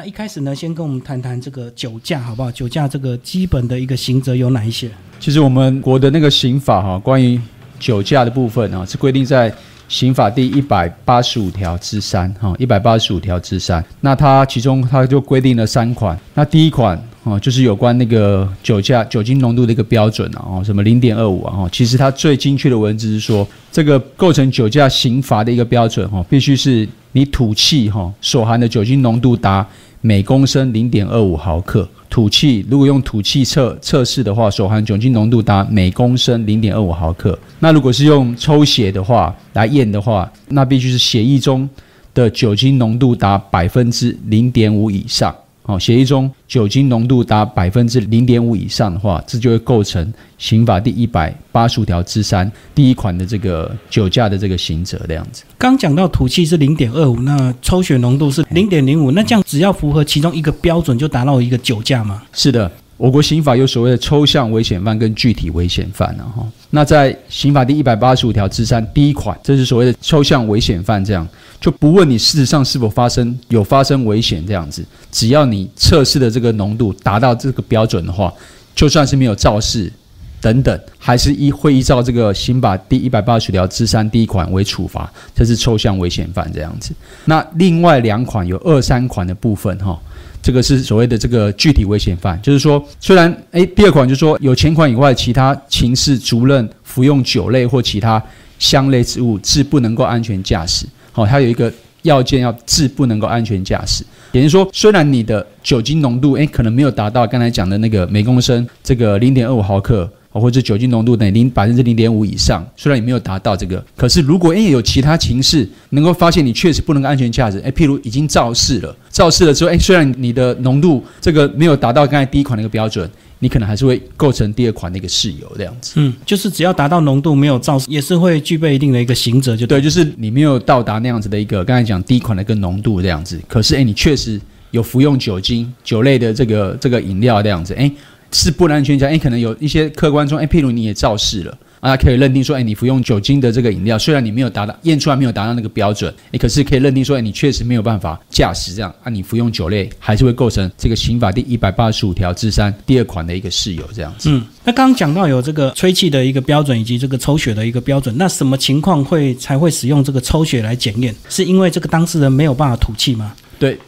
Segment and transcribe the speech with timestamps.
[0.00, 2.50] 那一开始呢，先跟我们谈谈这个酒驾好不好？
[2.50, 4.90] 酒驾这个基本的一个刑责有哪一些？
[5.18, 7.38] 其实我们国的那个刑法哈，关于
[7.78, 9.52] 酒驾的部分啊，是规定在
[9.90, 13.84] 刑法第一百八十五条之三哈，一百八十五条之三。
[14.00, 16.18] 那它其中它就规定了三款。
[16.32, 29.66] 那第一款哦，就是有关那个酒驾酒精浓度的一个标准啊，哦，什么零点二五啊，哦，其实它最精确的文字是说，这个构成酒驾刑罚的一个标准哈，必须是你吐气哈所含的酒精浓度达
[30.00, 31.88] 每公升零点二五毫克。
[32.08, 37.38] 吐气，如果用吐气测测试的话，所含酒精浓度达每公升零点二五毫克。
[37.60, 41.68] 那如果是用抽血的话来验的话，那必须是血液中
[42.12, 45.32] 的酒精浓度达百分之零点五以上。
[45.70, 55.44] 哦，血液中酒精浓度达百分之零点五以上的话，这就会构成刑法第一百八十五条之三第一款的这个酒驾的这个刑责的样子。
[55.56, 62.22] 刚讲到吐气是零点二五，那抽血浓度是零点零五，那这样只要符合其中一个标准，就达到一个酒驾吗？
[62.32, 62.70] 是的。
[62.96, 66.46] 我国刑法有所谓的抽象危险犯跟具体危险犯呢，哈。
[66.72, 71.28] 那在刑法第一百八十五条之三第一款，这是所谓的抽象危险犯，这样
[71.60, 78.32] 就不问你事实上是否发生有发生危险这样子，只要你测试的这个浓度达到这个标准的话，
[78.74, 79.92] 就算是没有肇事
[80.40, 86.94] 等等，还是依会依照这个刑法第一百八十条之三第一款为处罚，这是抽象危险犯这样子。
[87.24, 90.00] 那另外两款有二三款的部分，哈。
[90.42, 98.22] 这个是所谓的这个具体危险犯，就是说，虽然诶，第二款就是说有前款以外，其他情事足任服用酒类或其他
[98.58, 100.86] 香类之物，致不能够安全驾驶。
[101.12, 104.04] 好，它有一个要件，要致不能够安全驾驶。
[104.32, 110.10] 也就是说，虽然你的酒精浓度诶可能没有达到刚才讲的那个每公升这个零点二五毫克。
[110.32, 123.06] 或者酒精浓度等于零百分之零点五以上，虽然你没有达到这个，可是如果诶有其他情势能够发现你确实不能够安全驾驶，诶，譬如已经肇事了，肇事了之后，诶，虽然你的浓度这个没有达到刚才第一款那个标准，
[123.40, 125.92] 你可能还是会构成第二款那个事由这样子。
[125.96, 137.92] 嗯，就是只要达到浓度没有肇事，也是会具备一定的一个刑责，就对，就是你没有到达那样子的一个刚才讲第一款的一个浓度这样子，可是诶，你确实有服用酒精酒类的这个这个饮料这样子，诶。
[138.32, 154.30] 是不安全驾，哎，可能有一些客观中，哎，譬如你也肇事了，啊，可以认定说，哎，你服用酒精的这个饮料，虽然你没有达到验出来没有达到那个标准，哎，可是可以认定说，哎，你确实没有办法驾驶这样，啊，你服用酒类还是会构成这个刑法第一百八十五条之三第二款的一个事由这样子。
[154.30, 161.14] 嗯，那刚刚讲到有这个吹气的一个标准以及这个抽血的一个标准，那什么情况会才会使用这个抽血来检验？
[161.30, 163.32] 是因为这个当事人没有办法吐气吗？
[163.58, 163.78] 对。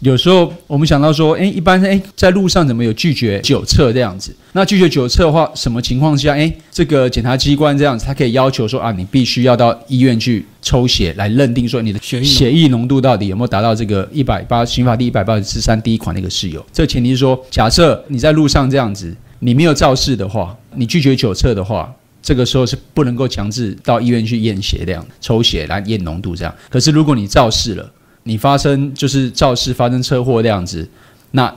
[0.00, 4.34] 有时候我们想到说，哎，一般哎，在路上怎么有拒绝酒测这样子？
[4.52, 16.64] 那拒绝酒测的话，什么情况下，哎，这个检察机关这样子，他可以要求说啊，你必须要到医院去抽血来认定说你的血血液浓度到底有没有达到这个一百八刑法第一百八十三第一款那个事由。
[16.70, 21.90] 这前提是说，假设你在路上这样子，你没有肇事的话，你拒绝酒测的话，
[22.22, 26.54] 这个时候是不能够强制到医院去验血这样抽血来验浓度这样。
[26.68, 27.90] 可是如果你肇事了，
[28.26, 30.86] 你发生就是肇事发生车祸这样子，
[31.30, 31.54] 那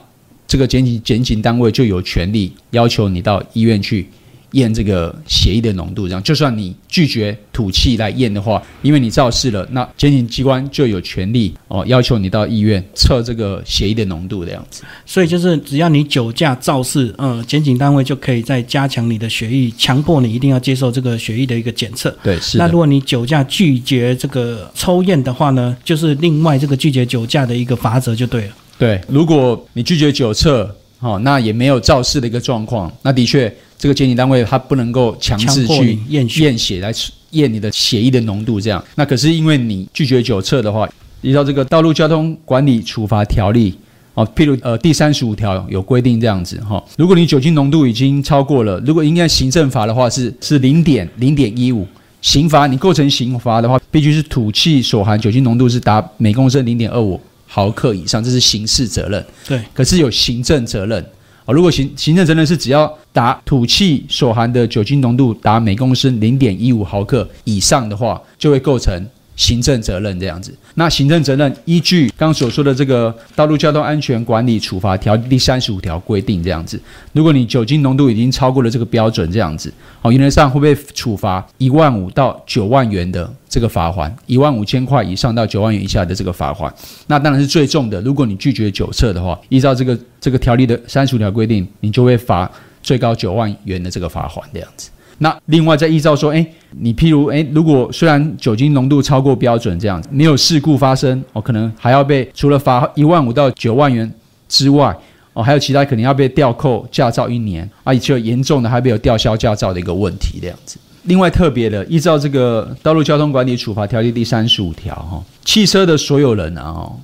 [0.48, 4.08] 这个检警检警单位就有权利要求你到医院去。
[4.52, 14.84] 验这个血液的浓度，这样就算你拒绝吐气来验的话，因为你肇事了，那检警机关就有权利哦要求你到医院测这个血液的浓度这样子。
[15.06, 22.16] 所以就是只要你酒驾肇事，呃，检警单位就可以再加强你的血液，强迫你一定要接受这个血液的一个检测。
[22.24, 22.58] 对，是。
[22.58, 28.54] 那如果你酒驾拒绝这个抽验的话呢，就是另外这个拒绝酒驾的一个罚则就对了。
[28.78, 33.54] 对，如果你拒绝酒测，哦，那也没有肇事的一个状况，那的确。
[33.82, 36.92] 这个鉴定单位他不能够强制去验验血来
[37.32, 38.84] 验你的血液的浓度，这样。
[38.96, 40.86] 那可是因为你拒绝酒测的话，
[41.22, 43.72] 依照这个《道路交通管理处罚条例》
[44.16, 51.88] 哦，譬如呃第三十五条有规定这样子哈，如果你酒精浓度已经超过了，如果应该行政罚的话是是零点零点一五，
[52.22, 57.18] 刑罚你构成刑罚的话，必须是吐气所含酒精浓度是达每公升零点二五
[57.52, 59.26] 毫克以上，这是刑事责任。
[59.48, 61.04] 对，可是有行政责任。
[61.48, 69.04] 如果行行政责任是只要达土气所含的酒精浓度达每公升零点一五毫克以上的话，就会构成。
[69.40, 76.78] 行政责任这样子，那行政责任依据刚刚所说的这个《道路交通安全管理处罚条例》第三十五条规定这样子，
[77.14, 86.72] 如果你酒精浓度已经超过了这个标准这样子，哦，原则上会被处罚一万五到九万元的这个罚款，一万五千块以上到九万元以下的这个罚款，
[87.08, 88.02] 那当然是最重的。
[88.02, 92.52] 如果你拒绝酒测的话，依照这个这个条例的三十五条规定，你就会罚
[92.84, 94.90] 最高九万元的这个罚款这样子。
[95.20, 104.10] 那另外再依照说，哎，你譬如，哎，如果虽然酒精浓度超过标准这样子，没有事故发生，哦，可能还要被除了罚一万五到九万元
[104.48, 104.96] 之外，
[105.34, 110.78] 哦，还有其他可能要被吊扣驾照一年，啊，以及严重的还没有吊销驾照的一个问题这样子。
[111.04, 116.96] 另外特别的，依照这个《道路交通管理处罚条例》第三十五条，哈，汽车的所有人啊，哦，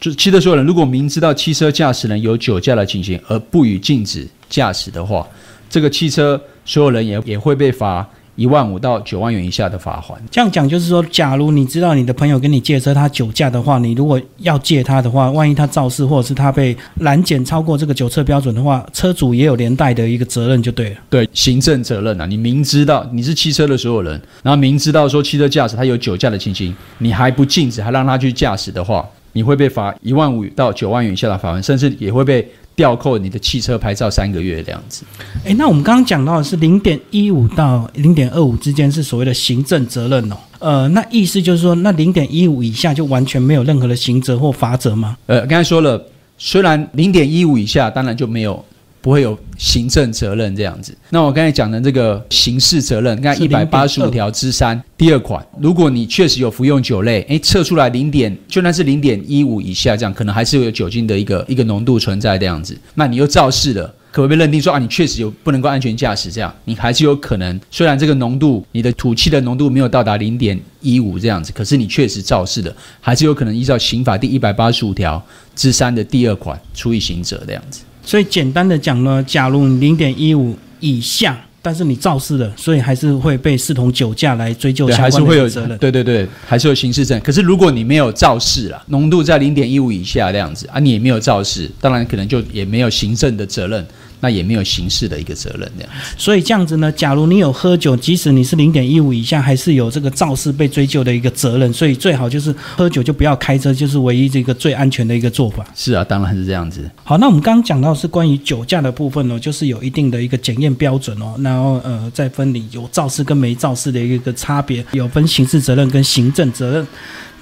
[0.00, 5.26] 就是汽车所有人，如果明知道汽车驾驶人有酒驾的情形而不予禁止驾驶的话，
[5.68, 6.40] 这个汽车
[6.70, 8.08] 所有人也也会被罚。
[8.36, 10.18] 一万五到九万元以下的罚款。
[10.30, 20.96] 这样讲就是说，假如你知道你的朋友跟你借车，他酒驾的话，你如果要借他的话，万一他肇事或者是他被拦检超过这个酒测标准的话，车主也有连带的一个责任就对了。
[21.10, 32.48] 对，行政责任啊，你明知道你是汽车的所有人，然后明知道说汽车驾驶他有酒驾的情形，你还不禁止，还让他去驾驶的话，你会被罚一万五到九万元以下的罚款，甚至也会被。
[32.76, 35.04] 吊扣你的汽车牌照三个月这样子。
[35.44, 40.36] 诶，那我们刚刚讲到的是零点一五到零点二五之间是所谓的行政责任哦。
[40.60, 45.14] 呃，那意思就是说，那零点一五以下就完全没有任何的刑责或罚则吗？
[45.26, 46.02] 呃，刚才说了，
[46.38, 48.64] 虽然零点一五以下当然就没有。
[49.00, 50.96] 不会有行政责任这样子。
[51.08, 62.76] 那我刚才讲的这个刑事责任，看一百八十五条之三第二款，如果你确实有服用酒类，诶，测出来零点，就算是零点一五以下，这样可能还是有酒精的一个一个浓度存在这样子。
[62.94, 66.54] 那你又肇事了，可不可以认定说啊，你确实有不能够安全驾驶这样？
[66.64, 75.24] 你还是有可能，虽然这个浓度，你的吐气的浓度没有到达零点一五这样子，可是你确实肇事的，还是有可能依照刑法第一百八十五条
[75.56, 77.80] 之三的第二款处以刑责这样子。
[78.04, 85.76] 所以简单的讲呢，假如你零点一五以下，但是你肇事了，所以还是会被视同酒驾来追究相关的责任。
[85.78, 87.22] 对对对，还是有刑事责任。
[87.22, 93.86] 可是如果你没有肇事了，浓度在零点一五以下这样子啊，你也没有肇事，当然可能就也没有行政的责任。
[94.20, 95.92] 那也没有刑事的一个责任，这样。
[96.16, 101.72] 所以这样子呢，假如你有喝酒，即使你是零点一五以下，还是有这个肇事被追究的一个责任。
[101.72, 105.66] 所以最好就是喝酒就不要开车，就是唯一这个最安全的一个做法。
[105.74, 106.88] 是啊，当然是这样子。
[107.02, 116.86] 好，那我们刚刚讲到是关于酒驾的部分呢，就是有一定的一个检验标准哦，然后呃再分你有肇事跟没肇事的一个差别，有分刑事责任跟行政责任。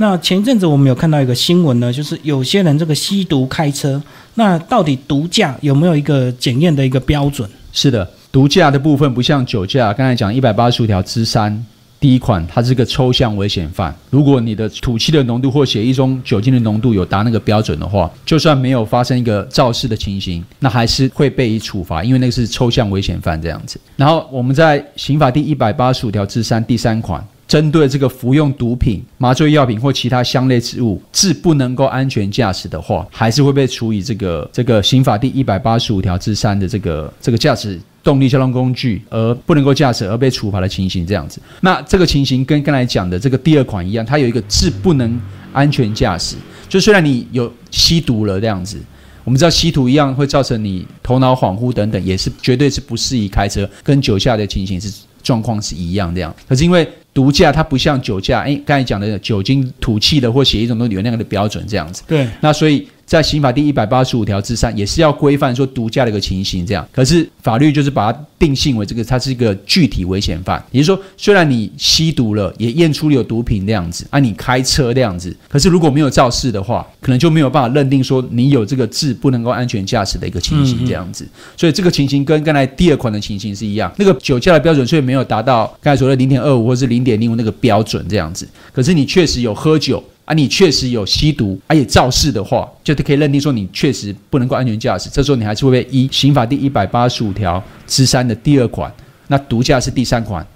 [0.00, 4.00] 那前一阵子我们有看到一个新闻呢，就是有些人这个吸毒开车，
[4.35, 7.50] 那到底毒驾有没有一个检验的一个标准？
[7.73, 11.67] 是的，毒驾的部分不像酒驾，刚才讲一百八十五条之三
[11.99, 13.93] 第一款，它是个抽象危险犯。
[14.11, 23.81] 如果你的吐气的浓度或血液中酒精的浓度有达那个标准的话，就算没有发生一个肇事的情形，那还是会被以处罚，因为那个是抽象危险犯这样子。
[23.97, 27.27] 然后我们在刑法第一百八十五条之三第三款。
[27.49, 41.41] 针对这个服用毒品、麻醉药品或其他相类之物，致不能够安全驾驶的话，还是会被处以这个这个刑法第一百八十五条之三的这个这个驾驶动力交通工具而不能够驾驶而被处罚的情形，这样子。
[41.62, 45.19] 那这个情形跟刚才讲的这个第二款一样，它有一个致不能
[45.55, 46.37] 安全驾驶，
[46.69, 48.79] 就虽然你有吸毒了这样子，
[49.25, 54.93] 我们知道吸毒一样会造成你头脑恍惚等等，也是绝对是不适宜开车，跟酒驾的情形是
[55.23, 56.35] 状况是一样这样。
[56.47, 56.87] 可是因为
[57.19, 62.05] 毒驾它不像酒驾，哎，刚才讲的酒精吐气的或血液中都有那样的标准这样子。
[62.06, 62.87] 对，那所以。
[63.08, 66.87] 在刑法第一百八十五条之上，也是要规范说毒驾的一个情形，这样。
[66.93, 70.62] 可是法律就是把它定性为这个，它是一个具体危险犯。
[70.70, 81.26] 也就是说，虽然你吸毒了，也验出了有毒品那样子，啊，你开车那样子，可是如果没有肇事的话，可能就没有办法认定说你有这个致不能够安全驾驶的一个情形这样子。
[81.56, 90.04] 所以这个情形跟刚才第二款的情形是一样，那个酒驾的标准虽然没有达到刚才说的零点二五或是零点零五那个标准这样子，可是你确实有喝酒。
[90.28, 95.08] 啊，你确实有吸毒，而且肇事的话，就可以认定说你确实不能够安全驾驶。
[95.08, 98.92] 这时候你还是会被依刑法第一百八十五条之三的第二款，
[99.28, 100.47] 那毒驾是第三款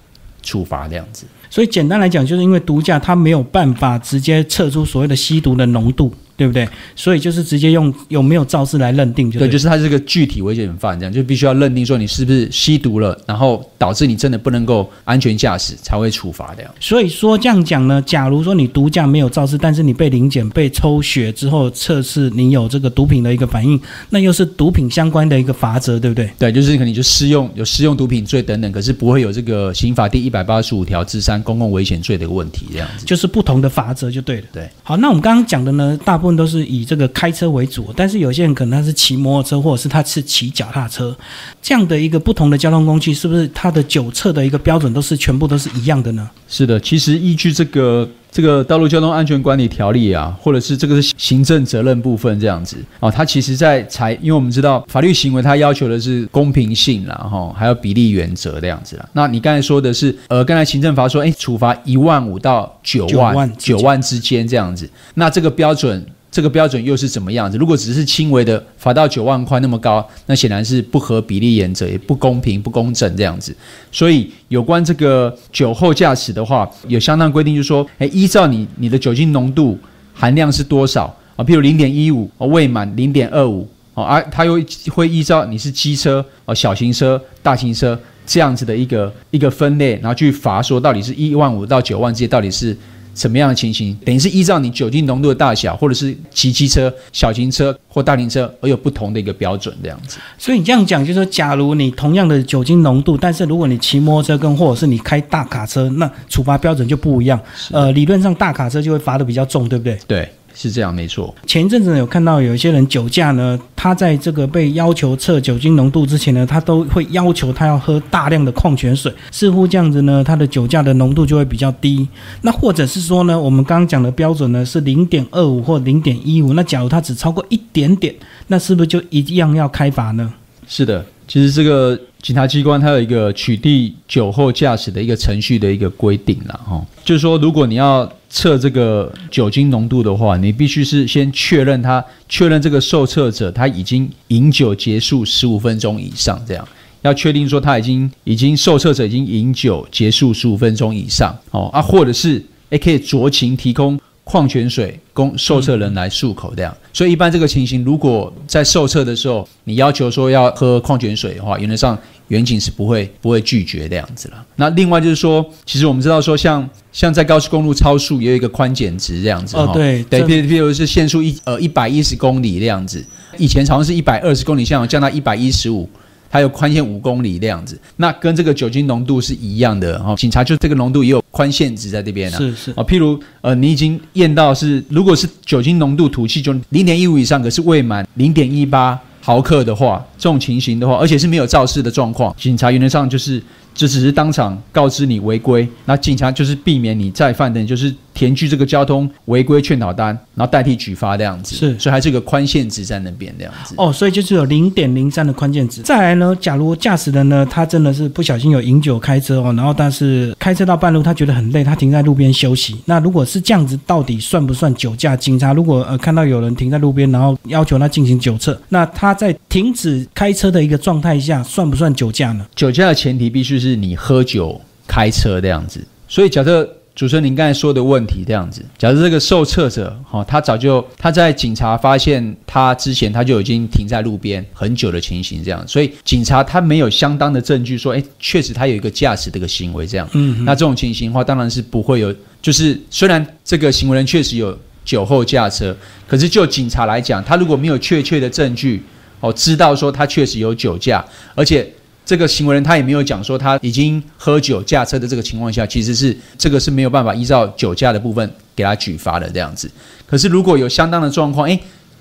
[0.43, 1.25] 处罚这样子。
[1.49, 6.12] 所以简单来讲，就是因为毒驾它没有办法直接测出所谓的吸毒的浓度。
[6.37, 6.69] 对不对？
[6.97, 16.65] 所以就是直接用有没有肇事来认定就，对，就是他是个具体危险犯，这样就必须要认定说你是不是吸毒了，然后导致你真的不能够安全驾驶才会处罚的。
[16.81, 26.31] 所以说这样讲呢，假如说你毒驾没有肇事，但是你被临检、被抽血之后测试你有这个毒品的一个反应，那又是毒品相关的一个罚则，对不对？
[26.39, 34.47] 对，就是可能就适用有适用毒品罪等等，可是不会有这个刑法第一百八十五条之三公共危险罪的一个问题，这样子就是不同的罚则就对了。
[34.53, 37.09] 对，好，那我们刚刚讲的呢，大部分都是以这个。
[37.12, 41.15] 开车为主，但是有些人可能他是骑摩托车，或者是他是骑脚踏车，
[41.61, 46.29] 这样的一个不同的交通工具，是不是它的酒测的一个标准都是全部都是一样的呢？
[46.49, 59.09] 是的，其实依据这个这个道路交通安全管理条例啊，或者是这个是行政责任部分这样子啊，它其实在裁，因为我们知道法律行为它要求的是公平性啦，哈，还有比例原则这样子啦。
[59.12, 66.05] 那你刚才说的是，呃，刚才行政法说，哎，处罚一万五到九万九万之间这样子，那这个标准。
[66.33, 67.59] 这个标准又是怎么样子？
[67.59, 73.55] 如果只是轻微的罚到九万块那么高，那显然是不合比例原则，也不公平、不公正这样子。
[73.93, 79.79] 所以有关这个酒后驾驶的话，有相当规定，就是说，诶，依照你你的酒精浓度
[80.15, 81.45] 含量是多少啊？
[81.45, 84.59] 譬如零点一五，未满零点二五，哦，而他又
[84.91, 92.75] 会依照你是机车、哦小型车、大型车这样子的一个一个分类，然后去罚说到底是一万五到九万之间，到底是。
[93.14, 100.19] 什么样的情形，等于是依照你酒精浓度的大小，或者是骑机车、小型车或大型车，而有不同的一个标准这样子。
[100.38, 107.38] 所以你这样讲，就是说，假如你同样的酒精浓度，但是如果你骑摩托车跟或者是你开大卡车，那处罚标准就不一样。
[107.71, 109.99] 呃，理论上大卡车就会罚的比较重，对不对？
[110.07, 110.28] 对。
[110.55, 111.35] 是这样，没错。
[111.47, 122.07] 前一阵子有看到有一些人酒驾呢，他在这个被要求测酒精浓度之前呢，他都会要求他要喝大量的矿泉水，似乎这样子呢，他的酒驾的浓度就会比较低。
[122.43, 128.15] 那或者是说呢，我们刚刚讲的标准呢是零点二五或零点一五，那假如他只超过一点点，
[128.47, 130.33] 那是不是就一样要开罚呢？
[130.69, 138.11] 是的，其实这个警察机关它有一个取缔酒后驾驶的一个程序的一个规定了哈，就是说如果你要。
[138.35, 146.67] 测这个酒精浓度的话，你必须是先确认他确认这个受测者他已经饮酒结束十五分钟以上，这样
[147.03, 156.75] 要确定说他已经已经受测者已经饮酒结束十五分钟以上哦啊，或者是诶可以酌情提供矿泉水供受测人来漱口这样。
[156.95, 161.99] 所以一般这个情形，如果在受测的时候你要求说要喝矿泉水的话，原则上。
[162.33, 164.43] 远景是不会不会拒绝这样子了。
[164.57, 169.55] 那另外就是说，其实我们知道说，像像在高速公路超速也有一个宽减值这样子。
[169.55, 173.05] 哦，对对，譬譬如是限速一呃一百一十公里这样子，
[173.37, 175.87] 以前好像是一百二十公里，现在降到一百一十五，
[176.31, 177.79] 还有宽限五公里这样子。
[177.97, 180.15] 那跟这个酒精浓度是一样的哦。
[180.17, 182.39] 警察就这个浓度也有宽限值在这边啊。
[182.39, 188.99] 是是哦，譬如呃，你已经验到是，如果是酒精浓度吐气就零点一五以上，可是未满零点一八。
[189.23, 193.43] 毫克的话，这种情形的话，而且是没有肇事的状况，警察原则上就是。
[193.75, 201.57] 就只是当场告知你违规，那警察就是避免你再犯的，就是填具这个交通违规劝导单，然后代替举发这样子。
[201.57, 203.75] 是，所以还是一个宽限值在那边这样子。
[203.78, 205.83] 哦，所以就是有零点零三的宽限值。
[205.83, 212.76] 再来呢，假如驾驶人呢，他真的是不小心有饮酒开车哦，然后但是开车到半路他觉得很累，他停在路边休息。
[212.85, 215.16] 那如果是这样子，到底算不算酒驾？
[215.16, 222.47] 警察如果呃看到有人停在路边，然后要求他进行酒测，那他在停止开车的一个状态下，算不算酒驾呢？
[222.54, 245.75] 酒驾的前提必须是你喝酒开车这样子，所以假设主持人您刚才说的问题这样子，假如这个受测者哈，他早就他在警察发现他之前，他就已经停在路边很久的情形这样，所以警察他没有相当的证据说，哎，确实他有一个驾驶这个行为这样，嗯，那这种情形的话，当然是不会有，就是虽然这个行为人确实有酒后驾车，
[246.07, 248.83] 可是就警察来讲，他如果没有确切的证据
[249.21, 251.03] 哦，知道说他确实有酒驾，
[251.35, 251.67] 而且。
[252.05, 259.71] 这个行为人他也没有讲说他已经喝酒驾车的这个情况下，其实是这个是没有办法依照酒驾的部分给他举发的这样子。
[260.07, 261.59] 可是如果有相当的状况，诶，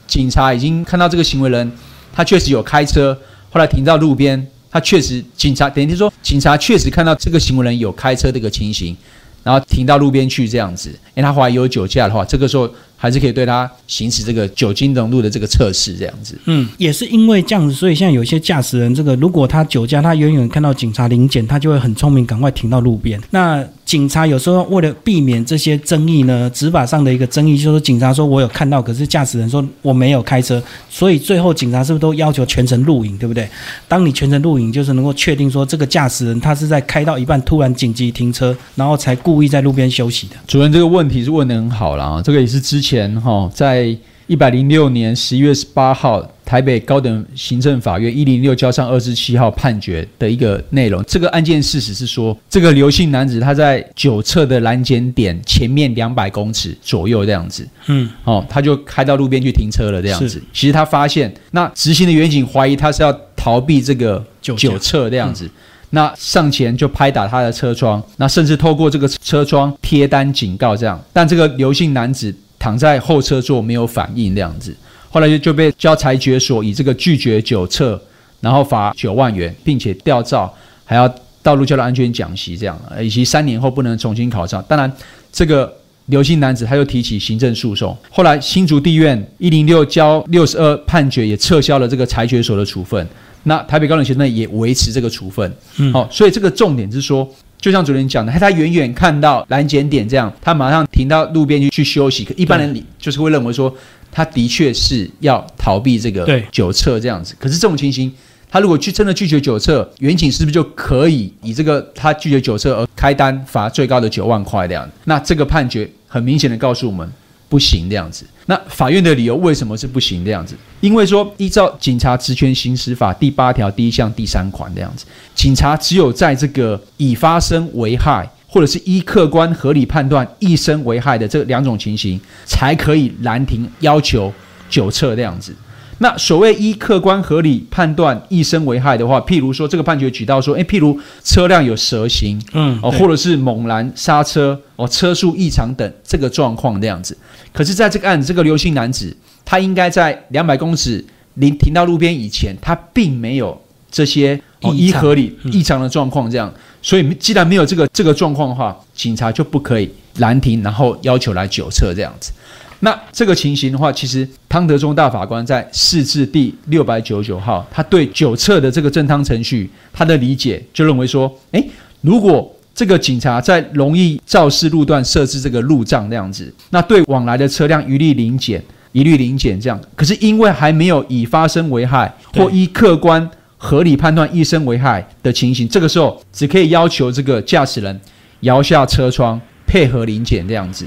[0.08, 1.72] 警察已经看到这个行为人，
[2.12, 3.18] 他确实有开车，
[3.52, 8.98] 后来停到路边，他确实警察等于说警察确实看到这个行为人有开车这个情形，
[9.44, 12.70] 然后停到路边去这样子，诶，他怀疑有酒驾的话，这个时候。
[13.02, 16.38] 还是可以对他行使这个酒精浓度的这个测试，这样子。
[16.46, 23.20] 嗯，也是因为这样子，所以现在有些驾驶人，这个如果他酒驾，他远远看到警察临检，他就会很聪明，赶快停到路边。
[23.32, 33.46] 那警察有时候为了避免这些争议呢，执法上的一个争议，就是警察说我有看到，可是驾驶人说我没有开车，所以最后警察是不是都要求全程录影，对不对？
[33.90, 40.36] 当你全程录影，就是能够确定说这个驾驶人他是在开到一半突然紧急停车，然后才故意在路边休息的。
[40.48, 42.92] 主任这个问题是问的很好了啊，这个也是之前。
[42.92, 46.22] 前哈，在一百零六年十一月十八号，
[46.52, 51.02] 台北高等行政法院一零六交上二十七号判决的一个内容。
[51.08, 60.44] 这个案件事实是说，这个刘姓男子他在九侧的拦检点前面两百公尺左右这样子，嗯，哦，他就开到路边去停车了这样子。
[60.52, 65.50] 其实他发现，那执行的远警怀疑他是要逃避这个九侧这样子，
[65.92, 72.36] 那上前就拍打他的车窗，那甚至透过这个车窗贴单警告这样，但这个刘姓男子。
[72.64, 74.78] 躺在后车座没有反应，这样子，
[75.12, 78.02] 后来就就被交裁决所以这个拒绝酒测，
[78.40, 80.52] 然后罚九万元，并且吊照，
[80.86, 81.14] 还要
[81.44, 84.62] 道路交通安全讲习这样，以及三年后不能重新考照。
[84.64, 84.92] 当然，
[85.32, 85.72] 这个
[86.06, 93.06] 刘姓男子他又提起行政诉讼，后来新竹地院一零六交六十二判决也撤销了这个裁决所的处分，
[93.44, 95.54] 那台北高等法院也维持这个处分。
[95.78, 97.28] 嗯好、所以这个重点是说，
[97.60, 102.24] 就像主持人讲的，他远远看到拦检点这样，他马上停到路边去去休息。
[102.24, 103.74] 可一般人理就是会认为说，
[104.12, 107.36] 他的确是要逃避这个对酒测这样子。
[107.40, 108.12] 可是这种情形，
[108.50, 114.90] 他如果去真的拒绝酒测，远景是不是就可以以这个他拒绝酒测而开单罚最高的九万块这样？
[115.06, 117.10] 那这个判决很明显的告诉我们。
[117.52, 120.56] 不行这样子，那法院的理由为什么是不行这样子？
[120.80, 125.04] 因为说依照《警察职权行使法》第八条第一项第三款这样子，
[125.36, 134.32] 警察只有在这个已发生危害，或者是依客观合理判断一生为害的这两种情形，才可以拦停要求
[134.70, 135.56] 酒测这样子。
[136.00, 147.18] 那所谓依客观合理判断一生为害的话，譬如说这个判决举到说，诶，譬如车辆有蛇行，嗯，哦，或者是猛然刹车，哦，车速异常等这个状况这样子。
[147.54, 149.16] 可是，在这个案子，这个刘姓男子，
[149.46, 151.06] 他应该在两百公尺
[151.36, 156.52] 临停到路边以前，他并没有这些、哦、异常依合理嗯异常的状况，这样。
[156.82, 162.32] 所以，既然没有这个这个状况的话，警察就不可以拦停，然后要求来酒测这样子。
[162.80, 171.70] 那这个情形的话，其实汤德宗大法官在释字第六百九十九号，他对酒测的这个正当程序，他的理解就认为说，诶，
[172.02, 178.64] 如果这个警察在容易肇事路段设置这个路障那样子，那对往来的车辆一律零检，
[178.94, 179.80] 一律零检这样。
[179.96, 183.30] 可是因为还没有已发生危害或依客观
[183.64, 188.02] 合理判断易生危害的情形，这个时候只可以要求这个驾驶人
[188.40, 190.84] 摇下车窗配合临检这样子。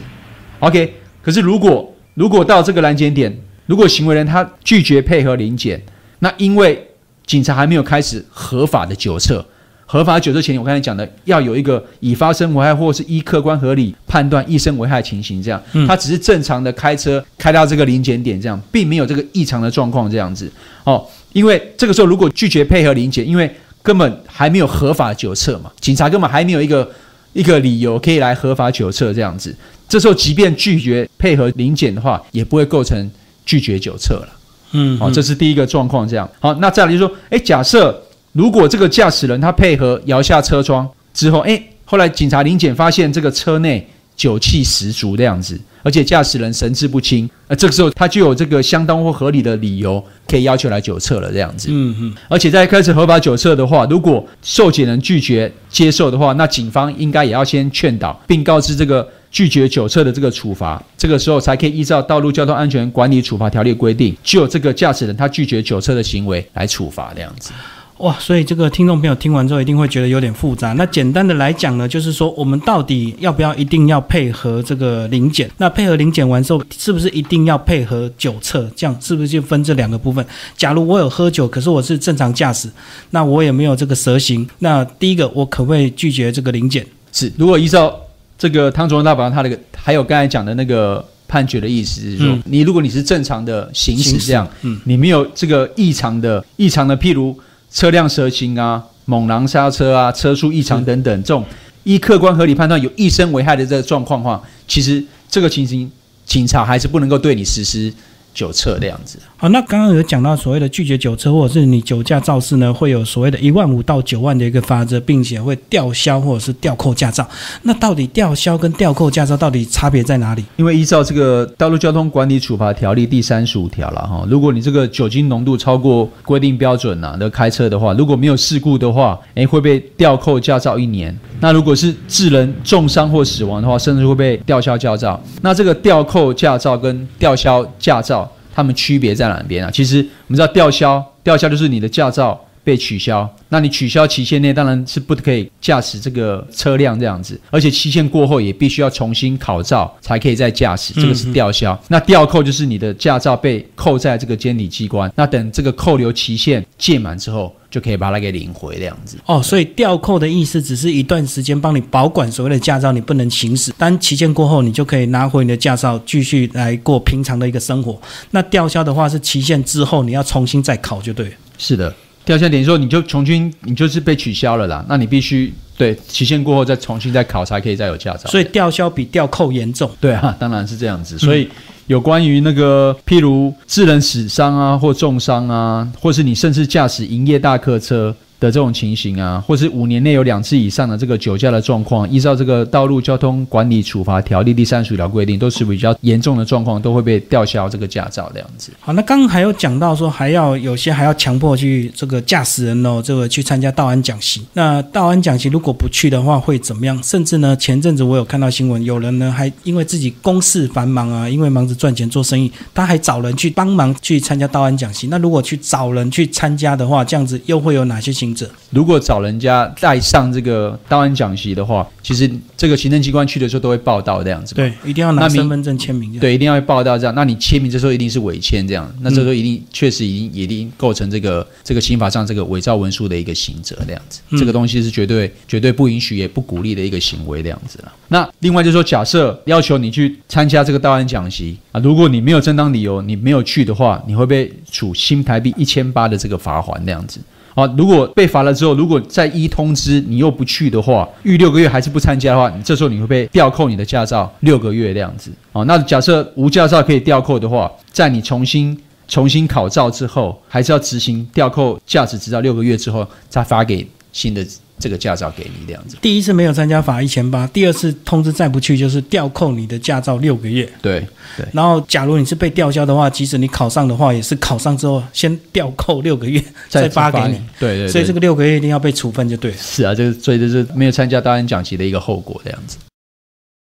[0.59, 3.33] OK，可是如果如果到这个拦检点，
[3.67, 5.81] 如果行为人他拒绝配合临检，
[6.19, 6.85] 那因为
[7.25, 9.47] 警察还没有开始合法的酒测，
[9.87, 20.51] 合法酒测前，我刚才讲的要有一个已发生危害或是依客观合理判断易生危害情形，这样，嗯他只是正常的开车开到这个临检点，这样，并没有这个异常的状况这样子
[20.83, 21.07] 哦。
[21.35, 23.51] 因为这个时候如果拒绝配合临检，因为
[23.83, 26.91] 根本还没有合法酒测嘛，警察根本还没有一个
[27.35, 29.55] 一个理由可以来合法酒测这样子。
[29.87, 33.11] 这时候即便拒绝配合临检的话，也不会构成
[33.45, 34.29] 拒绝酒测了。
[34.73, 36.09] 嗯，好、嗯这是第一个状况。
[36.09, 51.69] 这样好，那再来就是说，诶，假设如果这个驾驶人他配合摇下车窗之后，诶，后来警察临检发现这个车内酒气十足这样子，而且驾驶人神志不清，呃，这个时候他就有这个相当或合理的理由可以要求来酒测了这样子。
[51.71, 60.81] 嗯嗯，而且在开始合法酒测的话，如果受检人拒绝接受的话，那警方应该也要先劝导，并告知这个拒绝酒测的这个处罚。
[60.97, 67.51] 这个时候才可以依照《道路交通安全管理处罚条例》规定，就这个驾驶人他拒绝酒测的行为来处罚这样子。
[67.99, 70.73] 哇，所以这个听众朋友听完之后一定会觉得有点复杂。
[70.73, 75.49] 那简单的来讲呢，就是说我们到底要不要一定要配合这个临检？
[75.59, 78.69] 那配合临检完之后，是不是一定要配合酒测？
[78.75, 80.25] 这样是不是就分这两个部分？
[80.57, 82.69] 假如我有喝酒，可是我是正常驾驶，
[83.11, 86.85] 那我也没有这个蛇行，那第一个我可不可以拒绝这个临检？
[87.13, 87.97] 是，如果依照
[88.37, 97.39] 这个汤中大法官他那个，还有刚才讲的那个判决的意思是说，嗯你如果你是正常的行驶这样，嗯你没有这个异常的异常的，譬如
[97.75, 101.45] 车辆蛇行啊、猛狼刹车啊、车速异常等等，这种
[101.83, 105.91] 依客观合理判断有一生危害的这个状况话，其实这个情形，
[106.25, 107.93] 警察还是不能够对你实施
[108.33, 109.19] 酒测的样子。
[109.45, 117.29] 好，那刚刚有讲到所谓的拒绝酒车，或者是你酒驾肇事呢，会有所谓的一万五到九万的一个罚则，并且会吊销或者是吊扣驾照。
[117.65, 120.43] 那到底吊销跟吊扣驾照到底差别在哪里？
[120.57, 131.15] 因为依照这个《道路交通管理处罚条例》第三十五条了哈，如果你这个酒精浓度超过规定标准呐、的开车的话，如果没有事故的话，诶会被吊扣驾照一年。
[131.41, 135.23] 那如果是致人重伤或死亡的话，甚至会被吊销驾照。
[135.43, 139.71] 那这个吊扣驾照跟吊销驾照，它们区别在哪边啊？
[139.71, 142.41] 其实我们知道吊销，吊销就是你的驾照。
[142.65, 151.79] 被取消，那你取消期限内当然是不可以驾驶这个车辆这样子，而且期限过后也必须要重新考照才可以再驾驶，这个是吊销。
[151.89, 159.19] 那吊扣就是你的驾照被扣在这个监理机关，那等这个扣留期限届满之后，就可以把它给领回这样子。
[159.27, 163.73] 哦，所以吊扣的意思只是一段时间帮你保管所谓的驾照，你不能行驶。
[163.77, 168.01] 当期限过后，你就可以拿回你的驾照，继续来过平常的一个生活。
[168.31, 171.35] 那吊销的话是期限之后你要重新再考就对了。
[171.57, 178.31] 是的，吊销等于说你就重新你就是被取消了啦，那你必须对期限过后再重新再考才可以再有驾照。
[178.31, 179.91] 所以吊销比吊扣严重。
[180.01, 181.19] 对啊，当然是这样子。
[181.19, 181.49] 所以
[181.87, 198.71] 有关于那个，譬如致人死伤啊，或重伤啊，或是你甚至驾驶营业大客车的这种情形啊，或是五年内有两次以上的这个酒驾的状况，依照这个《道路交通管理处罚条例》第三十五条规定，都是比较严重的状况，都会被吊销这个驾照这样子。
[198.81, 204.47] 好，那刚刚还有讲到说，还要有些还要强迫去这个驾驶人哦，这个去参加道安讲习。
[204.53, 207.03] 那道安讲习如果不去的话，会怎么样？
[207.03, 215.07] 甚至呢，前阵子我有看到新闻，有人呢还因为自己公事繁忙啊，因为忙着赚钱做生意，他还找人去帮忙去参加道安讲习。
[215.09, 218.51] 那如果去找人去参加的话，这样子又会有哪些情行者？
[218.71, 224.55] 如果找人家带上这个道安讲习的话，其实这个行政机关去的时候都会报道这样子。
[224.55, 226.19] 对，一定要拿身份证签名。
[226.19, 227.15] 对，一定要报道这样。
[227.15, 234.21] 那你签名这时候一定是伪签这样，那这时候一定、确实已经已经构成这个这个刑法上这个伪造文书的一个刑责这样子。
[234.31, 237.93] 嗯这个东西是绝对绝对不允许也不鼓励的一个行为这样子了。
[238.09, 247.21] 那另外就是说，假设要求你去参加这个档案讲习啊，如果你没有正当理由，你没有去的话，你会被处新台币一千八的这个罚款那样子。
[247.55, 255.31] 啊，如果被罚了之后，如果再一通知你又不去的话，逾六个月还是不参加的话，你这时候你会被吊扣你的驾照六个月这样子。
[255.53, 264.45] 哦，那假设无驾照可以吊扣的话，在你重新重新考照之后，还是要执行吊扣驾驶执照六个月之后，再发给新的
[264.79, 265.97] 这个驾照给你这样子。
[266.03, 270.69] 第一次没有参加罚一千八，第二次通知再不去就是吊扣你的驾照六个月。
[270.83, 271.07] 对
[271.37, 277.41] 对然后，假如你是被吊销的话，即使你考上的话，也是考上之后先吊扣六个月， 再发给你。。
[277.59, 279.57] 对对对，所以这个六个月一定要被处分就对了。
[279.57, 282.77] 是啊，这个所以这是没有参加大安讲席的一个后果这样子。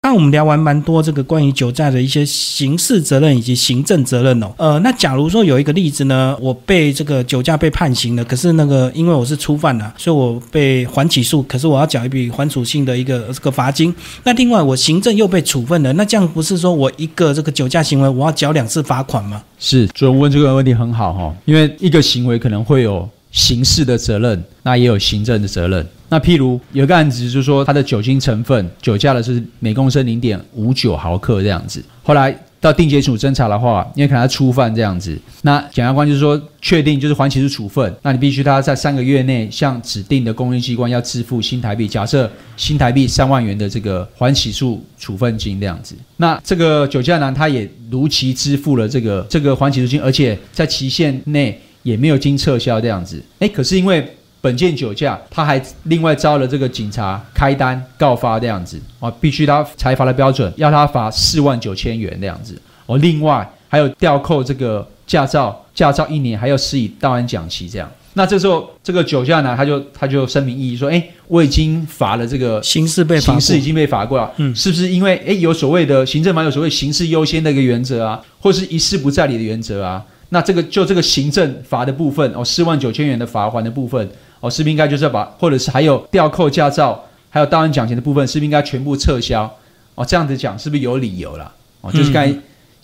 [0.01, 4.49] 那我们聊完蛮多这个关于酒驾的一些刑事责任以及行政责任哦。
[4.57, 13.93] 呃，那假如说有一个例子呢，我被这个酒驾被判刑了，可是那个因为我是初犯了，所以我被缓起诉，可是我要缴一笔缓处性的一个这个罚金。
[14.23, 19.43] 那另外我行政又被处分了，那这样不是说我一个这个酒驾行为我要缴两次罚款吗？
[19.59, 25.85] 是，主任问这个问题很好哈，因为一个行为可能会有刑事的责任，那也有行政的责任。
[26.09, 32.37] 那譬如有个案子，就是说他的酒精成分酒驾的是每公升零点五九毫克这样子，后来。
[32.61, 45.95] 到定检署侦查的话，因为可能他初犯这样子，那检察官就是说确定就是缓起诉处分，那你必须他在三个月内向指定的公安机关要支付新台币，假设新台币三万元的这个缓起诉处分金这样子。
[46.17, 53.21] 那这个酒驾男他也如期支付了这个这个缓起诉金，而且在期限内也没有经撤销这样子。
[53.39, 54.05] 哎，可是因为
[54.41, 62.97] 本件酒驾，他还另外招了这个警察开单告发这样子啊，必须他裁罚的标准要他罚四万九千元这样子哦。
[62.99, 67.91] 另外还有吊扣这个驾照，驾照一年还要施以道安奖期这样。
[68.13, 80.03] 那这时候这个酒驾呢他就他就声明异议说，哎，我已经罚了这个刑事被刑事已经被罚过了，嗯是不是因为诶有所谓的行政法有所谓刑事优先的一个原则啊，或是一事不再理的原则啊？
[80.29, 89.51] 那这个就这个行政罚的部分哦，四万九千元的罚款的部分哦，是不是应该就是要把，或者是还有吊扣驾照，还有大人奖钱的部分，是不是应该全部撤销？
[89.95, 91.51] 哦，这样子讲是不是有理由啦？
[91.81, 92.33] 哦，就是刚才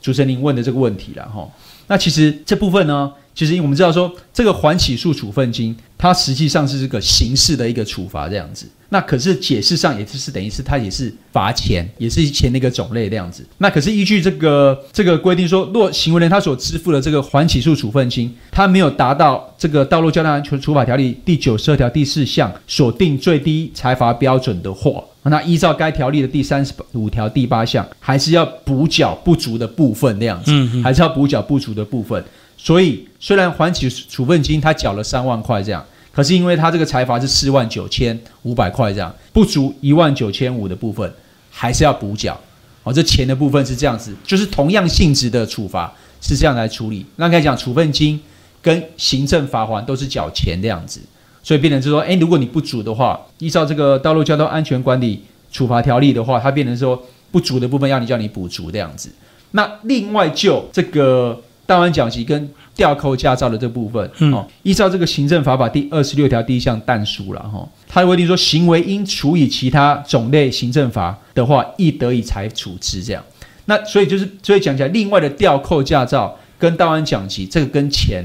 [0.01, 1.47] 主持人您问的这个问题了哈、
[1.87, 8.65] 那其实这部分呢，其实我们知道说，这个缓起诉处分金，它实际上是这个刑事的一个处罚这样子。
[8.89, 13.45] 那可是解释上也就是等于是它也是罚钱，也是钱的一个种类这样子。
[13.57, 32.23] 那可是依据这个这个规定说，若行为人他所支付的这个缓起诉处分金，他没有达到这个《道路交通安全处罚条例》第九十二条第四项所定最低裁罚标准的话，那依照该条例的第三十五条第八项，还是要补缴不足的部分那样子，还是要补缴不足的部分。
[32.57, 41.13] 所以虽然缓起处分金他缴了三万块这样，可是因为他这个财罚是四万九千五百块这样，不足一万九千五的部分
[41.49, 42.39] 还是要补缴。
[42.83, 45.91] 哦，这钱的部分是这样子，就是同样性质的处罚
[46.21, 47.03] 是这样来处理。
[47.15, 48.19] 那刚才讲处分金
[48.61, 51.01] 跟行政罚款都是缴钱这样子，
[51.41, 59.09] 所以变成是说，哎，如果你不足的话，依照这个道路交通安全管理处罚条例的话，它变成说不足的部分要你叫你补足这样子。
[59.51, 73.23] 那另外就这个道安奖级跟吊扣驾照的这部分，嗯哦，依照这个行政法法第二十六条第一项但书了哈，它规定说行为应处以其他种类行政罚的话，亦得以裁处置这样。
[73.65, 78.23] 那所以就是所以讲起来，另外的吊扣驾照跟道安奖级这个跟钱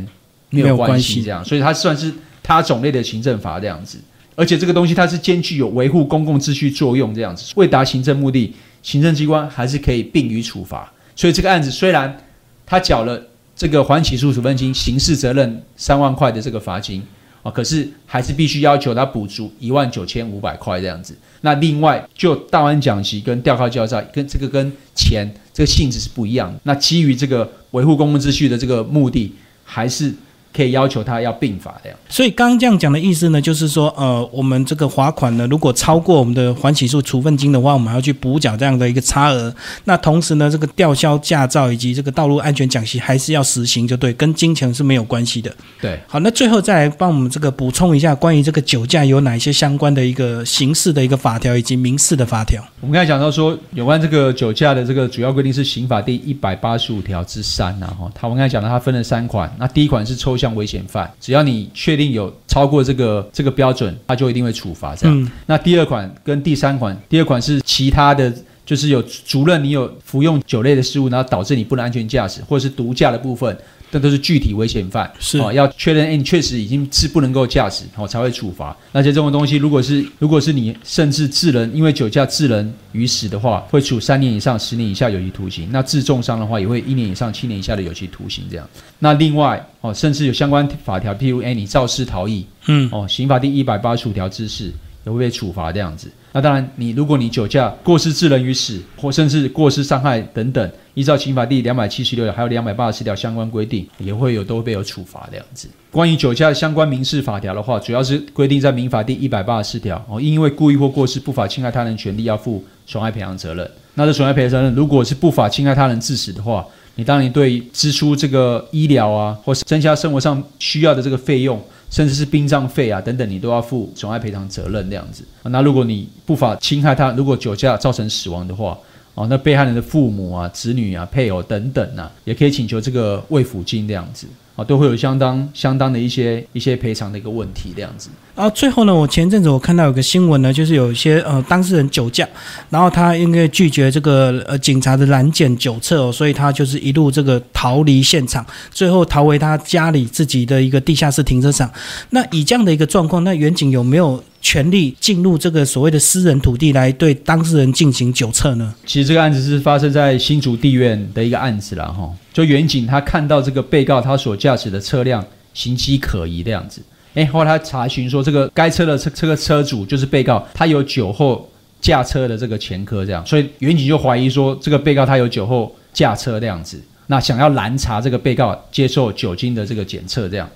[0.50, 3.98] 没没有有关关系系这样，所以它算是它种类的行政罚这样子。
[4.36, 10.90] 而且这个东西它是兼具有维护公共秩序作用这样子，为达行政目的，行政机关还是可以并予处罚。
[11.14, 12.16] 所以这个案子虽然
[12.64, 13.22] 他缴了
[13.60, 17.02] 这个缓起诉处分金、刑事责任三万块的这个罚金
[17.42, 21.14] 啊，可是还是必须要求他补足一万九千五百块这样子。
[21.42, 26.58] 那另外就大湾讲席跟吊靠驾照跟这个跟钱这个性质是不一样的。
[26.62, 30.14] 那基于这个维护公共秩序的这个目的，还是
[30.54, 31.98] 可以要求他要并罚这样。
[32.08, 39.54] 所以刚刚这样讲的意思呢，就是说，呃，我们这个罚款呢，如果超过我们的缓起诉处分金的话，我们还要去补缴这样的一个差额。
[39.84, 45.54] 那同时呢，这个吊销驾照以及这个道路安全讲习还是要实行，就对，跟金钱是没有关系的。
[45.80, 52.62] 对，好，那最后再来帮我们这个补充一下，关于这个酒驾有哪一些相关的一个刑事的一个法条以及民事的法条。
[52.80, 65.22] 我们刚才讲到说，有关这个酒驾的这个主要规定是刑法第一百八十五条之三呐，哈，他我们刚才讲到它分了三款，那第一款是抽象危险犯，只要你确定有超过这个这个标准，他就一定会处罚这样。
[65.22, 68.32] 嗯那第二款跟第三款，第二款是其他的。
[68.70, 73.58] 就是有除了你有服用酒类的事物，然后导致你不能安全驾驶，或者是毒驾的部分，
[73.90, 75.10] 这都是具体危险犯。
[75.18, 78.76] 是哦，要确认，哎，你确实已经是不能够驾驶，哦，才会处罚。
[78.92, 85.68] 那这种东西，如果是如果是你甚至致人，因为酒驾致人于死的话，会处三年以上十年以下有期徒刑。
[85.72, 88.44] 那致重伤的话，也会一年以上七年以下的有期徒刑。
[88.48, 88.64] 这样。
[89.00, 94.72] 那另外，哦，甚至有相关法条，譬如，哎，你肇事逃逸，嗯，哦，刑法第一百八十五条之四
[95.04, 96.10] 也会被处罚这样子。
[96.32, 105.68] 那当然，你如果你酒驾过失致人于死，或甚至过失伤害等等，依照刑法第两百七十六条还有两百八十条相关规定，也会有都会被有处罚这样子。
[105.90, 113.68] 关于酒驾相关民事法条的话，主要是规定在民法第一百八十四条哦，因为故意或过失不法侵害他人权利，要负损害赔偿责任。
[113.94, 116.64] 那这损害赔偿责任，如果是不法侵害他人致死的话，
[117.00, 121.60] 你当你对支出这个医疗啊，或是增加生活上需要的这个费用。
[121.90, 125.24] 甚至是殡葬费啊等等，你都要负损害赔偿责任这样子。
[125.42, 128.78] 那如果你不法侵害他，如果酒驾造成死亡的话，
[129.14, 134.28] 哦，那被害人的父母啊、子女啊、配偶等等啊，也可以请求这个慰抚金这样子。
[134.54, 138.08] 啊，都会有相当相当的一些一些赔偿的一个问题这样子。
[138.40, 142.26] 然后最后呢，我前阵子我看到有个新闻呢，就是有一些呃当事人酒驾，
[142.70, 151.70] 然后他因为拒绝这个呃警察的拦检酒测哦，所以他就是一路这个逃离现场，最后逃回他家里自己的一个地下室停车场。
[152.08, 158.74] 那以这样的一个状况，那远景有没有权利进入这个所谓的私人土地来对当事人进行酒测呢？
[158.86, 162.10] 其实这个案子是发生在新竹地院的一个案子啦，哈。
[162.32, 165.22] 就远景他看到这个被告他所驾驶的车辆
[165.52, 166.80] 行迹可疑的样子，
[167.14, 180.48] 诶，后来他查询说这个该车的车这个车主就是被告，他有酒后驾车的这个前科，这样，所以远景就怀疑说这个被告他有酒后驾车这样子，那想要拦查这个被告接受酒精的这个检测，这样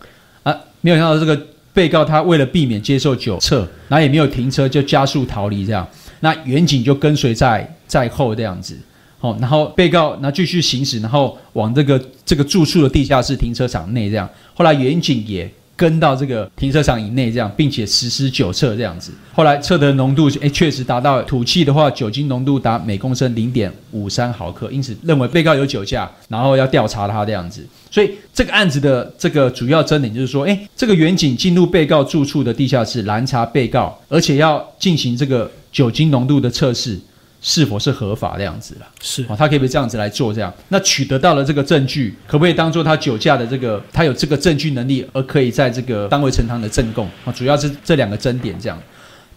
[0.43, 1.41] 啊，没有想到这个
[1.73, 5.87] 被告他为了避免接受酒测，然后也没有停车就加速逃离这样，
[6.21, 8.79] 那远景就跟随在在后这样子。
[9.21, 14.29] 哦，然后被告那继续行驶，然后往这个这个住处的地下室停车场内这样。
[14.53, 19.13] 后来远景也跟到这个停车场以内这样，并且实施酒测这样子。
[19.33, 27.67] 后来测的浓度诶确实达到吐气的话，酒精浓度达每公升零点五三毫克，因此认为被告有酒驾，然后要调查他这样子。
[27.91, 36.99] 所以这个案子的这个主要争点就是说，诶，这个远景进入被告住处的地下室拦查被告，而且要进行这个酒精浓度的测试。
[37.47, 38.87] 是否是合法这样子了？
[39.03, 40.51] 是啊，他可以不这样子来做这样？
[40.69, 47.31] 那取得到了这个证据，可不可以当做他酒驾的这个他有这个证据能力，而可以在这个单位呈堂的证供啊？
[47.33, 48.81] 主要是这两个争点这样。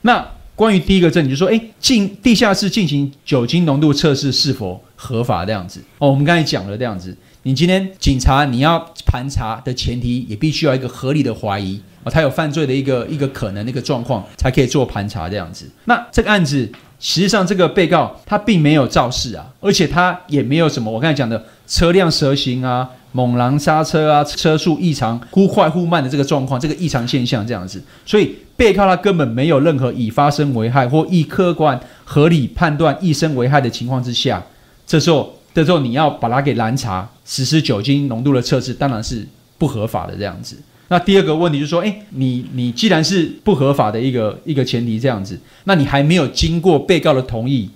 [0.03, 5.81] 那关于第一个证，就说，诶，进地下室进行酒精浓度测试是否合法这样子？
[5.97, 15.69] 哦，我们刚才讲了这样子，你今天警察你要盘查的前提，也必须要一个合理的怀疑啊，他有犯罪的一个一个可能的一个状况，才可以做盘查这样子。
[15.83, 16.71] 那这个案子。
[16.99, 27.79] 实际上，这个被告他并没有肇事啊，而且他也没有什么我刚才讲的车辆蛇行啊、猛狼刹车啊、车速异常忽快忽慢的这个状况，这个异常现象这样子。
[28.05, 34.43] 所以被告他根本没有任何已发生危害或易客观合理判断一生危害的情况之下，
[34.87, 39.27] 这时候这时候你要把他给拦查，实施酒精浓度的测试，当然是
[39.59, 40.57] 不合法的这样子。
[40.89, 47.69] 那第二个问题就是说，哎，你你既然是不合法的一个一个前提这样子，那你还没有经过被告的同意，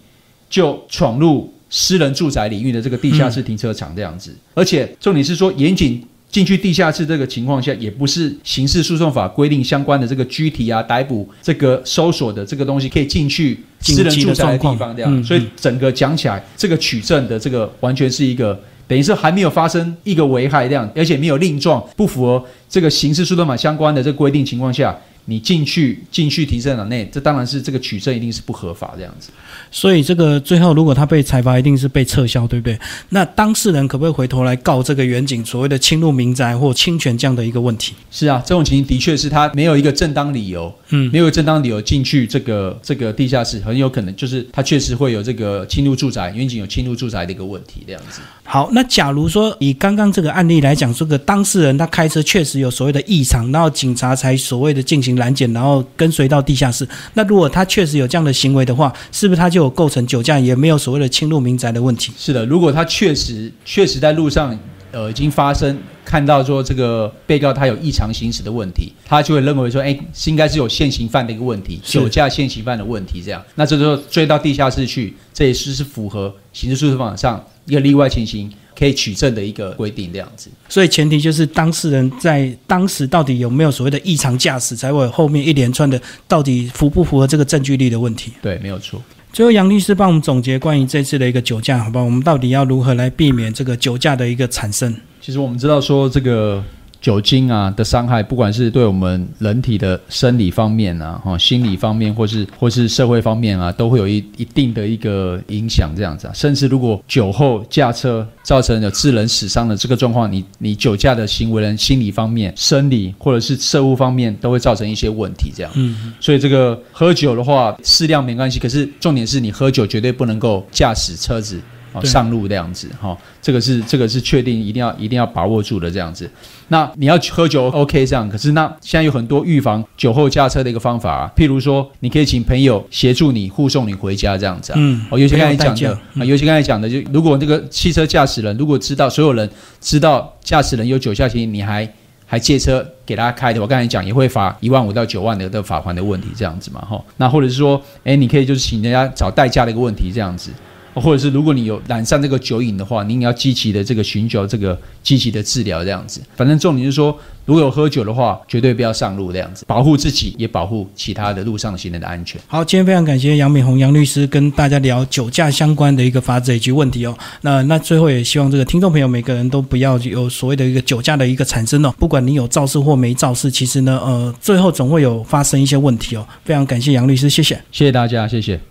[0.50, 18.58] 就闯入私人住宅领域的这个地下室停车场这样子，而且重点是说，严谨进去地下室这个情况下，也不是刑事诉讼法规定相关的这个拘提啊、逮捕、这个搜索的这个东西可以进去私人住宅的地方这样，所以整个讲起来，这个取证的这个完全是一个。
[18.92, 24.94] 等于是还没有发生一个危害这样，而且没有另状不符合这个刑事诉讼法相关的这个规定情况下，
[25.26, 29.30] 你进去进去停车场内，这当然是这个取证一定是不合法这样子。
[29.70, 32.78] 所以这个最后如果他被裁罚，一定是被撤销，对不对？
[33.10, 37.94] 那当事人可不可以回头来告这个远景所谓的侵入民宅或侵权这样的一个问题？
[38.10, 48.20] 是啊，这种情形的确是他没有一个正当理由，嗯，没有正当理由进去这个这个地下室，很有可能就是他确实会有这个侵入住宅，远景有侵入住宅的一个问题这样子。
[48.44, 56.88] 好，那假如说以刚刚这个案例来讲，这个当事人他开车确实有所谓的异常，然后警察才所谓的进行拦截，然后跟随到地下室。
[57.14, 62.12] 那如果他确实有这样的行为的话，是不是他就有构成酒驾，也没有所谓的侵入民宅的问题？
[62.18, 64.58] 是的，如果他确实确实在路上
[64.92, 73.42] 呃已经发生看到说这个被告他有异常行驶的问题，他就会认为说，哎，是应该是有现行犯的一个问题，酒驾现行犯的问题这样。
[73.56, 80.50] 那这时候追到地下室去，这也是是符合刑事诉讼法上一个例外情形可以取证的一个规定这样子。
[80.68, 88.32] 所以前提就是当事人在当时到底有没有所谓的异常驾驶，才会有后面一连串的到底符不符合这个证据力的问题。
[88.42, 89.00] 对，没有错。
[89.32, 92.04] 最后，杨律师帮我们总结关于这次的一个酒驾，好不好？
[92.04, 94.94] 我们到底要如何来避免这个酒驾的一个产生？
[95.22, 96.64] 其实我们知道说这个
[97.02, 106.34] 酒精啊的伤害，不管是对我们人体的生理方面啊、哈心理方面，或是或是社会方面啊，都会有一一定的一个影响这样子啊。
[106.34, 115.72] 甚至如果酒后驾车造成有致人死伤的这个状况，你你酒驾的行为人心理方面、生理或者是社会方面都会造成一些问题这样。
[115.76, 121.60] 嗯，所以这个喝酒的话，适量没关系，可是重点是你喝酒绝对不能够驾驶车子。
[121.94, 126.30] 哦，上路这样子哈、这个是这个是确定一定要一定要把握住的这样子。
[126.70, 134.76] 那你要喝酒 OK 这样，可是那现在有很多预防酒后驾车的一个方法啊，譬如说你可以请朋友协助你护送你回家这样子啊。
[134.80, 139.50] 嗯哦，尤其刚才讲的啊，尤其刚才讲的，就如果这个汽车驾驶人如果知道所有人
[139.82, 141.88] 知道驾驶人有酒驾情形，你还
[142.26, 147.04] 还借车给他开的，我刚才讲也会罚一万五到九万的的罚款的问题这样子嘛，哈。
[147.18, 150.52] 那或者是说，哎，你可以就是请人家找代驾的一个问题这样子。
[150.94, 156.22] 或者是如果你有染上这个酒瘾的话，你也要积极的这个寻求这个积极的治疗这样子。
[156.36, 162.40] 反正重点就是说，如果有喝酒的话，绝对不要上路这样子，保护自己也保护其他的路上行人的安全。
[162.48, 167.18] 好，今天非常感谢杨敏红杨律师跟大家聊酒驾相关的一个法则以及问题哦。
[167.42, 176.28] 那那最后也希望这个听众朋友每个人都不要有所谓的一个酒驾的一个产生哦，不管你有肇事或没肇事，其实呢，呃，最后总会有发生一些问题哦。
[176.44, 177.56] 非常感谢杨律师，谢谢。
[177.72, 178.71] 谢谢大家，谢谢。